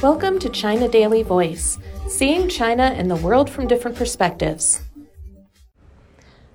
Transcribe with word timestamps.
Welcome 0.00 0.38
to 0.38 0.48
China 0.48 0.88
Daily 0.88 1.22
Voice, 1.24 1.76
seeing 2.06 2.48
China 2.48 2.84
and 2.84 3.10
the 3.10 3.16
world 3.16 3.50
from 3.50 3.66
different 3.66 3.96
perspectives. 3.96 4.82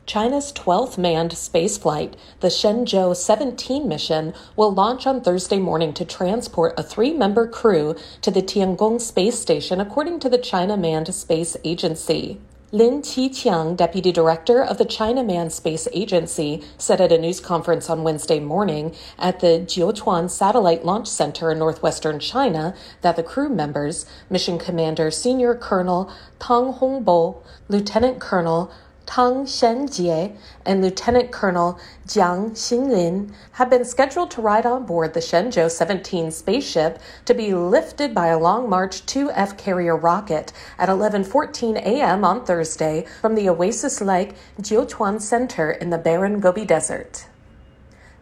China's 0.06 0.54
12th 0.54 0.98
manned 0.98 1.32
spaceflight, 1.32 2.14
the 2.40 2.48
Shenzhou 2.48 3.16
17 3.16 3.88
mission, 3.88 4.34
will 4.56 4.74
launch 4.74 5.08
on 5.08 5.22
Thursday 5.22 5.60
morning 5.60 5.94
to 5.94 6.06
transport 6.06 6.74
a 6.78 6.84
three 6.84 7.14
member 7.14 7.48
crew 7.48 7.96
to 8.22 8.32
the 8.32 8.42
Tiangong 8.42 9.02
space 9.02 9.40
station, 9.40 9.82
according 9.82 10.20
to 10.20 10.30
the 10.30 10.38
China 10.38 10.78
Manned 10.78 11.14
Space 11.14 11.58
Agency. 11.64 12.40
Lin 12.74 13.04
Xiqiang, 13.04 13.78
deputy 13.78 14.12
director 14.12 14.64
of 14.64 14.80
the 14.80 14.84
China 14.84 15.24
Manned 15.24 15.54
Space 15.54 15.88
Agency, 15.94 16.64
said 16.76 17.00
at 17.00 17.12
a 17.12 17.20
news 17.20 17.40
conference 17.40 17.88
on 17.88 18.02
Wednesday 18.02 18.40
morning 18.40 18.96
at 19.20 19.42
the 19.42 19.60
Jiuquan 19.60 20.28
Satellite 20.28 20.84
Launch 20.84 21.08
Center 21.08 21.52
in 21.52 21.60
northwestern 21.60 22.18
China 22.18 22.74
that 23.02 23.16
the 23.16 23.22
crew 23.22 23.48
members, 23.48 24.08
Mission 24.28 24.58
Commander 24.58 25.12
Senior 25.12 25.54
Colonel 25.54 26.12
Tang 26.40 26.74
Hongbo, 26.74 27.44
Lieutenant 27.68 28.20
Colonel 28.20 28.72
Tang 29.06 29.46
Shengjie 29.46 30.36
and 30.66 30.82
Lieutenant 30.82 31.32
Colonel 31.32 31.80
Jiang 32.08 32.52
Xinlin 32.52 33.32
have 33.54 33.70
been 33.70 33.86
scheduled 33.86 34.32
to 34.32 34.42
ride 34.42 34.66
on 34.66 34.86
board 34.86 35.14
the 35.14 35.20
Shenzhou 35.20 35.70
17 35.70 36.32
spaceship 36.32 37.00
to 37.26 37.34
be 37.34 37.54
lifted 37.54 38.16
by 38.16 38.28
a 38.28 38.40
Long 38.40 38.70
March 38.70 39.06
2F 39.06 39.58
carrier 39.58 39.96
rocket 39.96 40.54
at 40.80 40.90
11:14 40.90 41.76
a.m. 41.76 42.24
on 42.24 42.46
Thursday 42.46 43.06
from 43.22 43.36
the 43.36 43.50
Oasis 43.50 44.02
Lake 44.02 44.36
Jiuquan 44.62 45.22
Center 45.22 45.72
in 45.72 45.90
the 45.90 45.98
barren 45.98 46.40
Gobi 46.40 46.66
Desert. 46.66 47.28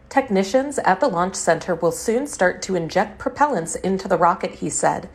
Technicians 0.08 0.78
at 0.80 1.00
the 1.00 1.08
launch 1.08 1.36
center 1.36 1.74
will 1.74 1.90
soon 1.90 2.26
start 2.26 2.60
to 2.60 2.74
inject 2.74 3.18
propellants 3.18 3.80
into 3.80 4.08
the 4.08 4.18
rocket, 4.18 4.56
he 4.56 4.68
said. 4.68 5.08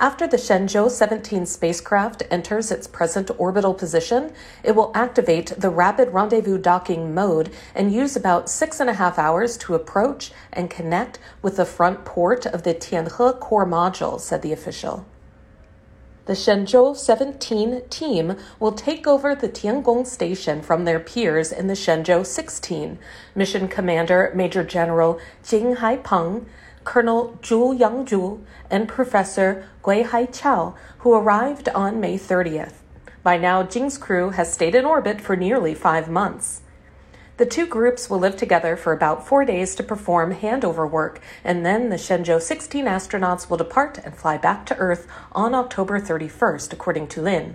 After 0.00 0.28
the 0.28 0.36
Shenzhou 0.36 0.92
17 0.92 1.44
spacecraft 1.44 2.22
enters 2.30 2.70
its 2.70 2.86
present 2.86 3.32
orbital 3.36 3.74
position, 3.74 4.32
it 4.62 4.76
will 4.76 4.92
activate 4.94 5.52
the 5.58 5.70
rapid 5.70 6.10
rendezvous 6.10 6.56
docking 6.56 7.12
mode 7.12 7.50
and 7.74 7.92
use 7.92 8.14
about 8.14 8.48
six 8.48 8.78
and 8.78 8.88
a 8.88 8.94
half 8.94 9.18
hours 9.18 9.56
to 9.56 9.74
approach 9.74 10.30
and 10.52 10.70
connect 10.70 11.18
with 11.42 11.56
the 11.56 11.64
front 11.64 12.04
port 12.04 12.46
of 12.46 12.62
the 12.62 12.74
Tianhe 12.74 13.40
core 13.40 13.66
module, 13.66 14.20
said 14.20 14.42
the 14.42 14.52
official. 14.52 15.04
The 16.28 16.34
Shenzhou 16.34 16.94
17 16.94 17.88
team 17.88 18.36
will 18.60 18.72
take 18.72 19.06
over 19.06 19.34
the 19.34 19.48
Tiangong 19.48 20.06
station 20.06 20.60
from 20.60 20.84
their 20.84 21.00
peers 21.00 21.50
in 21.50 21.68
the 21.68 21.72
Shenzhou 21.72 22.26
16. 22.26 22.98
Mission 23.34 23.66
Commander 23.66 24.30
Major 24.34 24.62
General 24.62 25.18
Jing 25.42 25.76
Haipeng 25.76 26.44
Colonel 26.84 27.38
Zhu 27.40 27.78
Yangzhu 27.78 28.44
and 28.70 28.86
Professor 28.86 29.66
Gui 29.82 30.04
Haichao, 30.04 30.74
who 30.98 31.14
arrived 31.14 31.70
on 31.70 31.98
May 31.98 32.18
30th. 32.18 32.74
By 33.22 33.38
now, 33.38 33.62
Jing's 33.62 33.96
crew 33.96 34.28
has 34.28 34.52
stayed 34.52 34.74
in 34.74 34.84
orbit 34.84 35.22
for 35.22 35.34
nearly 35.34 35.72
five 35.72 36.10
months. 36.10 36.60
The 37.38 37.46
two 37.46 37.66
groups 37.66 38.10
will 38.10 38.18
live 38.18 38.36
together 38.36 38.76
for 38.76 38.92
about 38.92 39.24
four 39.24 39.44
days 39.44 39.76
to 39.76 39.84
perform 39.84 40.34
handover 40.34 40.90
work, 40.90 41.20
and 41.44 41.64
then 41.64 41.88
the 41.88 41.94
Shenzhou 41.94 42.42
16 42.42 42.84
astronauts 42.86 43.48
will 43.48 43.56
depart 43.56 43.96
and 44.04 44.12
fly 44.12 44.36
back 44.36 44.66
to 44.66 44.76
Earth 44.76 45.06
on 45.30 45.54
October 45.54 46.00
31st, 46.00 46.72
according 46.72 47.06
to 47.06 47.22
Lin. 47.22 47.54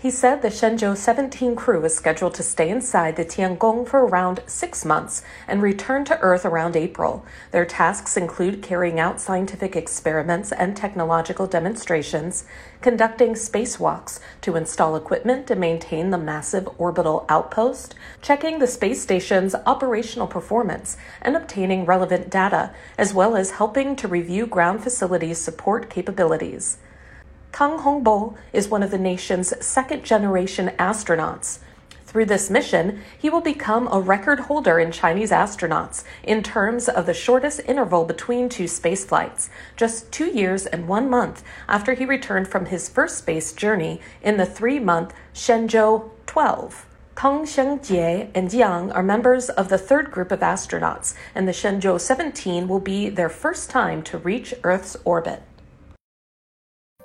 He 0.00 0.12
said 0.12 0.42
the 0.42 0.48
Shenzhou 0.48 0.96
17 0.96 1.56
crew 1.56 1.84
is 1.84 1.96
scheduled 1.96 2.34
to 2.34 2.44
stay 2.44 2.70
inside 2.70 3.16
the 3.16 3.24
Tiangong 3.24 3.84
for 3.84 4.06
around 4.06 4.44
six 4.46 4.84
months 4.84 5.22
and 5.48 5.60
return 5.60 6.04
to 6.04 6.16
Earth 6.20 6.44
around 6.44 6.76
April. 6.76 7.26
Their 7.50 7.64
tasks 7.64 8.16
include 8.16 8.62
carrying 8.62 9.00
out 9.00 9.20
scientific 9.20 9.74
experiments 9.74 10.52
and 10.52 10.76
technological 10.76 11.48
demonstrations, 11.48 12.44
conducting 12.80 13.32
spacewalks 13.32 14.20
to 14.42 14.54
install 14.54 14.94
equipment 14.94 15.48
to 15.48 15.56
maintain 15.56 16.10
the 16.10 16.16
massive 16.16 16.68
orbital 16.78 17.26
outpost, 17.28 17.96
checking 18.22 18.60
the 18.60 18.68
space 18.68 19.02
station's 19.02 19.56
operational 19.66 20.28
performance, 20.28 20.96
and 21.20 21.34
obtaining 21.34 21.84
relevant 21.84 22.30
data, 22.30 22.72
as 22.96 23.12
well 23.12 23.36
as 23.36 23.50
helping 23.50 23.96
to 23.96 24.06
review 24.06 24.46
ground 24.46 24.80
facilities 24.80 25.38
support 25.38 25.90
capabilities. 25.90 26.78
Tang 27.52 27.78
Hongbo 27.78 28.36
is 28.52 28.68
one 28.68 28.82
of 28.82 28.90
the 28.90 28.98
nation's 28.98 29.52
second 29.64 30.04
generation 30.04 30.70
astronauts. 30.78 31.58
Through 32.04 32.26
this 32.26 32.48
mission, 32.48 33.02
he 33.18 33.28
will 33.28 33.40
become 33.40 33.88
a 33.90 34.00
record 34.00 34.40
holder 34.40 34.78
in 34.78 34.92
Chinese 34.92 35.30
astronauts 35.30 36.04
in 36.22 36.42
terms 36.42 36.88
of 36.88 37.04
the 37.04 37.12
shortest 37.12 37.60
interval 37.66 38.04
between 38.04 38.48
two 38.48 38.66
space 38.66 39.04
flights, 39.04 39.50
just 39.76 40.10
two 40.10 40.26
years 40.26 40.64
and 40.64 40.88
one 40.88 41.10
month 41.10 41.42
after 41.68 41.94
he 41.94 42.06
returned 42.06 42.48
from 42.48 42.66
his 42.66 42.88
first 42.88 43.18
space 43.18 43.52
journey 43.52 44.00
in 44.22 44.36
the 44.36 44.46
three 44.46 44.78
month 44.78 45.12
Shenzhou 45.34 46.10
12. 46.26 46.86
Tang 47.14 47.44
Shengjie 47.44 48.30
and 48.34 48.48
Jiang 48.48 48.94
are 48.94 49.02
members 49.02 49.50
of 49.50 49.68
the 49.68 49.76
third 49.76 50.10
group 50.10 50.30
of 50.30 50.40
astronauts, 50.40 51.14
and 51.34 51.48
the 51.48 51.52
Shenzhou 51.52 52.00
17 52.00 52.68
will 52.68 52.80
be 52.80 53.08
their 53.08 53.28
first 53.28 53.68
time 53.68 54.02
to 54.04 54.16
reach 54.16 54.54
Earth's 54.62 54.96
orbit. 55.04 55.42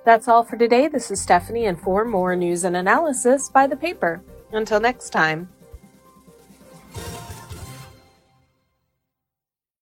That's 0.05 0.27
all 0.27 0.43
for 0.43 0.57
today. 0.57 0.89
This 0.89 1.11
is 1.11 1.21
Stephanie, 1.21 1.65
and 1.65 1.79
for 1.79 2.03
more 2.03 2.35
news 2.35 2.65
and 2.65 2.75
analysis, 2.75 3.49
by 3.49 3.67
the 3.67 3.77
paper. 3.77 4.21
Until 4.51 4.81
next 4.81 5.11
time. 5.11 5.47